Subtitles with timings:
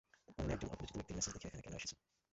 [0.27, 1.91] তাহলে একজন অপরিচিত ব্যক্তির মেসেজ দেখে এখানে কেন এসেছ?